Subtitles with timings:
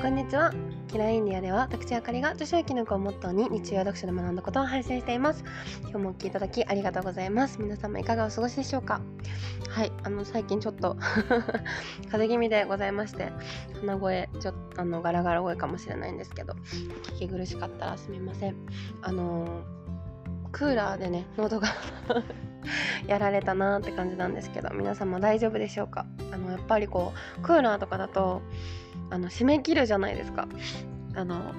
[0.00, 0.52] こんにちは。
[0.88, 5.44] キラインディアでは私あかりが女子やきのこをモットーに日曜読書で学んだことを配信しています。
[5.82, 7.60] 今日もお聴きいただきありがとうございます。
[7.60, 9.00] 皆様いかがお過ごしでしょうか？
[9.68, 10.96] はいあの最近ちょっと
[12.10, 13.30] 風邪気味でございまして
[13.80, 16.54] 鼻声ちょっとあのガラガラ声かもしれないんですけど
[17.14, 18.56] 聞き苦しかったらすみません。
[19.02, 19.62] あの
[20.50, 21.68] クーラーでね喉が
[23.06, 26.06] やられたなーって感じなんですけど皆様大丈夫でしょうか？
[26.32, 28.40] あのやっぱりこうクーラーとかだと
[29.10, 30.48] あの締め切るじゃないですか。
[31.14, 31.52] あの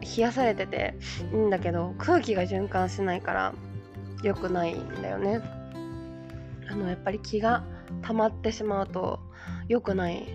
[0.00, 0.94] 冷やされてて
[1.32, 3.54] いいんだけど空気が循環しないから
[4.22, 5.40] 良くないんだよね。
[6.70, 7.64] あのやっぱり気が
[8.02, 9.20] 溜まってしまうと
[9.68, 10.26] 良くない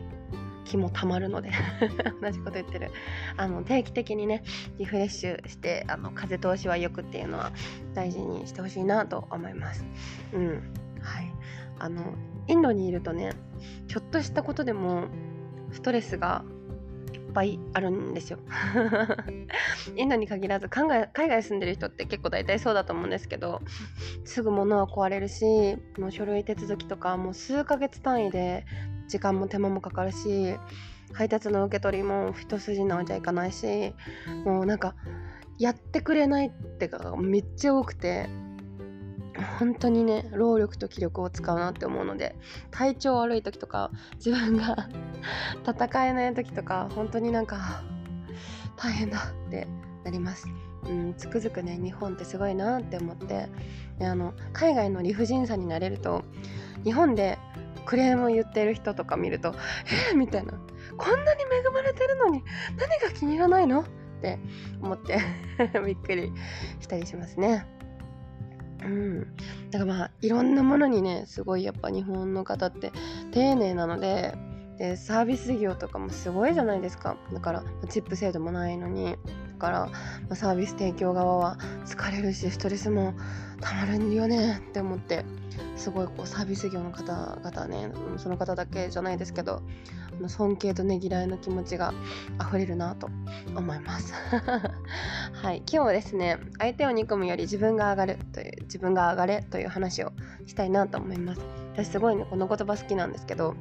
[0.66, 1.52] 気もたまるので
[2.22, 2.92] 同じこと言ってる。
[3.38, 4.44] あの定期的にね
[4.78, 7.52] リフレッシュしてあの風通しはよくっていうのは
[7.94, 9.86] 大事にしてほしいなと思います。
[10.34, 10.50] うん。
[11.02, 11.32] はい。
[11.78, 12.14] あの
[12.48, 13.32] インドにいるとね
[13.88, 15.06] ちょっとしたことでも
[15.72, 16.44] ストレスが
[17.36, 18.40] ぱいあるんですよ。
[19.96, 23.62] インドに限らず海外海外住んでる人って結構大体そうだと思うんですけど
[24.24, 25.44] すぐ物は壊れるし
[26.00, 28.66] もう書類手続きとかもう数ヶ月単位で
[29.10, 30.56] 時間も手間もかかるし
[31.14, 33.94] 配達の受け取りも一筋縄じゃいかないし
[34.46, 34.96] もうなんか
[35.60, 38.45] やってくれないってかめっちゃ多くて。
[39.60, 42.36] 本当にね労力と気力を使うなって思うので
[42.72, 44.90] 体調悪い時とか自分が
[45.68, 47.84] 戦えない時とか本当になんか
[48.78, 49.68] 大変だって
[50.04, 50.48] なります。
[50.88, 53.50] うん、つくづくね日本ってすごいなって思って
[53.98, 56.24] であの海外の理不尽さになれると
[56.84, 57.40] 日本で
[57.86, 59.56] クレームを言ってる人とか見ると
[60.12, 60.54] 「えー、みたいな
[60.98, 62.44] 「こんなに恵まれてるのに
[62.78, 63.86] 何が気に入らないの?」っ
[64.22, 64.38] て
[64.80, 65.20] 思って
[65.86, 66.32] びっくり
[66.80, 67.66] したりしますね。
[68.86, 69.36] うん、
[69.72, 72.92] だからまあいろんなものにねすごいやっぱ日本の方って
[73.32, 74.36] 丁寧なので
[74.78, 77.16] でサービス業とかもすごいじゃないですか。
[77.34, 79.16] だからチップ制度もないのに。
[79.56, 79.92] だから、ま
[80.32, 83.14] あ、サービス提供側は疲れるしストレスも
[83.62, 85.24] たまるんよねって思って
[85.78, 89.62] すごいこうサービス業の方々ねその方だけじゃないですけど
[90.28, 91.94] 尊敬とねぎらいの気持ちが
[92.42, 93.10] 溢れるなと
[93.56, 94.14] 思います。
[95.34, 95.58] はい。
[95.58, 100.12] 今日はですね相手を憎むより自分が上がるという自分が上がれという話を
[100.46, 101.42] したいなと思います。
[101.74, 103.56] 私すごいねこの言葉好きなんですけど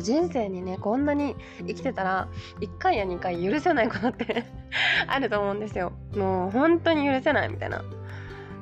[0.00, 2.28] 人生にねこんなに生きてたら
[2.60, 4.44] 1回や2回許せないことって
[5.06, 5.92] あると思うんですよ。
[6.16, 7.82] もう本当に許せないみたいな。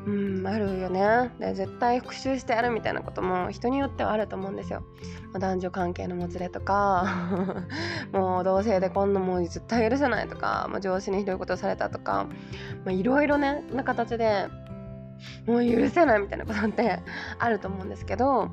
[0.04, 1.30] うんあるよね。
[1.38, 4.82] で絶対復習してやるみたいなことも人によってはあると思うんですよ、
[5.38, 7.06] 男女関係のもつれとか
[8.12, 12.26] もう同性でこんなもう絶対許せないとか、ま、上司にひどいことされたとか
[12.88, 14.48] いろいろねな形で
[15.46, 17.00] もう許せないみたいなことって
[17.38, 18.50] あると思うんですけど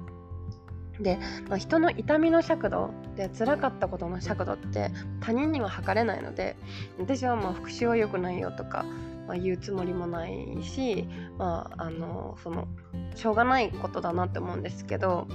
[0.99, 4.91] で、まあ、人の痛みの尺度で辛かったことの尺度って
[5.21, 6.57] 他人には測れないので
[6.99, 8.85] 私はまあ復讐は良くないよとか
[9.29, 12.67] まあ、言うつもりもないし、まあ、あのその
[13.13, 15.27] しょうがないことだなって思うんですけど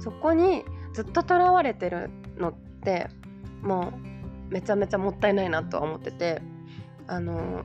[0.00, 3.08] そこにずっととらわれてるのって
[3.62, 3.94] も
[4.50, 6.42] うめちゃめちゃもったいないなとは思ってて
[7.06, 7.64] あの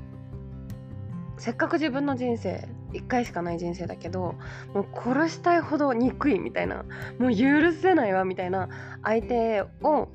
[1.38, 4.36] せっかく自分の人生1回しかない人生だけど
[4.74, 6.86] もう殺したいほど憎いみたいな
[7.20, 8.70] もう許せないわみたいな
[9.04, 10.09] 相手を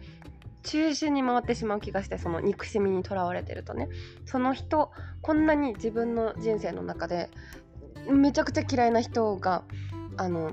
[0.62, 3.88] 中心に回ってしまう気がしてその憎しみにとらわれてるとね。
[4.26, 4.90] その人
[5.22, 7.30] こんなに自分の人生の中で
[8.10, 9.64] めちゃくちゃ嫌いな人が
[10.16, 10.52] あの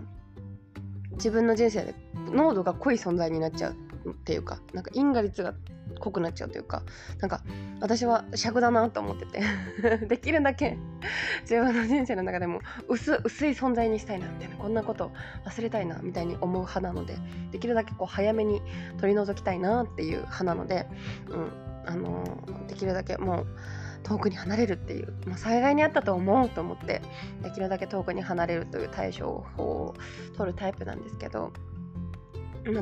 [1.14, 1.96] 自分の人生で
[2.32, 3.76] 濃度が濃い存在になっちゃう
[4.12, 5.54] っていうかなんか因果率が
[6.00, 6.84] 濃くなっちゃうというか
[7.20, 7.42] なんか
[7.80, 9.42] 私は尺だなと思ってて
[10.08, 10.78] できるだけ
[11.42, 15.12] 自分の人生の中でも薄薄い存在にしたいなみたいなこんなこと
[15.46, 17.18] 忘れたいなみたいに思う派なので
[17.52, 18.62] できるだけこう早めに
[18.98, 20.88] 取り除きたいなっていう派なので、
[21.30, 21.52] うん
[21.88, 23.48] あのー、できるだけもう
[24.06, 27.02] 遠くに離れるっていう、まあ、災害にあったと思うと思って
[27.42, 29.96] できるだけ遠くに離れるという対処法を
[30.38, 31.52] 取るタイプなんですけど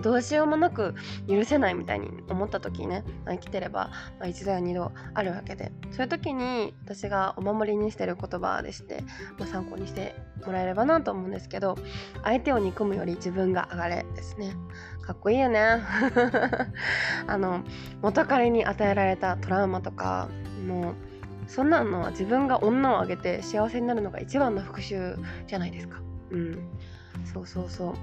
[0.02, 0.96] どうしようもなく
[1.28, 5.72] 許せないみたいに思った時にね、ま、生きてれば、まあ、一度や二度あるわけで。
[5.92, 9.04] そういう時に私がお守りにしてる言葉でして、
[9.38, 10.16] まあ、参考にして
[10.46, 11.76] もらえればなと思うんですけど
[12.24, 14.56] 相手を憎むより自分が上がれですね。
[15.02, 15.60] かっこいいよね。
[17.28, 17.64] あの
[18.02, 20.30] 元彼に与えられたトラウマとか
[20.66, 20.96] もう
[21.48, 26.02] そんなのは自分が女をあげて幸せになるのが一番の復讐じゃないですか。
[26.32, 26.70] うん。
[27.26, 27.94] そうそうそう。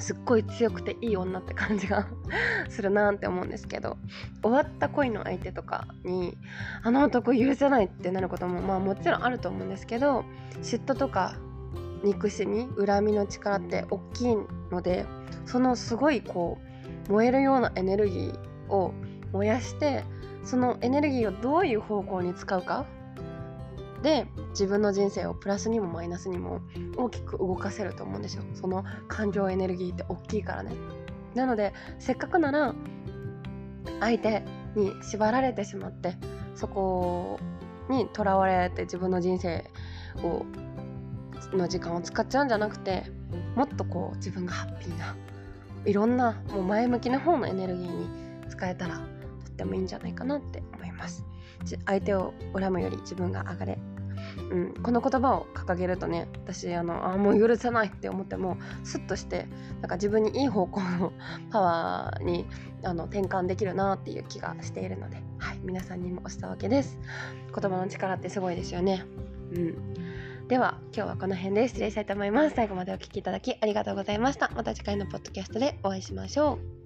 [0.00, 2.06] すっごい強くていい女って感じが
[2.68, 3.96] するなって思うんですけど
[4.42, 6.36] 終わった恋の相手とかに
[6.82, 10.24] あの男許せないってなることもまあもちろんあると思うんですけど
[10.62, 11.34] 嫉妬とか
[12.02, 14.36] 憎しみ恨みの力って大きい
[14.70, 15.06] ので
[15.44, 16.58] そのすごいこ
[17.08, 18.94] う燃えるようなエネルギーを
[19.32, 20.04] 燃やして
[20.44, 22.86] そのエネルギーをどういう方向に使うか
[24.02, 26.60] で自分の人生をプラスにもマイナスにも
[26.96, 28.42] 大きく動かせると思うんですよ。
[28.54, 30.72] その感情エネルギーって大きいからね。
[31.34, 32.74] なのでせっかくなら
[34.00, 34.42] 相手
[34.74, 36.14] に縛られてしまって
[36.54, 37.38] そこ
[37.88, 39.70] にとらわれて自分の人生
[40.22, 40.44] を
[41.52, 43.04] の時間を使っちゃうんじゃなくて
[43.56, 45.16] もっとこう自分がハッピーな
[45.84, 48.08] いろんなもう前向きな方のエネルギーに
[48.48, 51.24] 使えたらとってもいいんじゃないかなって思います。
[51.86, 53.78] 相手を恨むより自分が上がれ。
[54.50, 59.46] うん、この言葉を掲げるとね私あのあもう許せないって思ってもスッとして
[59.80, 61.12] なんか自分にいい方向の
[61.50, 62.46] パワーに
[62.82, 66.98] あの転換できるなっていう気がしているので、はい、皆さんにもおしたわけです。
[67.54, 69.04] 言葉の力ってすごいですよね、
[69.52, 72.56] うん、では今日はこの辺で失礼したいと思います。
[72.56, 74.50] 最後までお聴きいただきありがとうございました。
[74.56, 76.79] また次回のポッドキャストでお会いしましょう。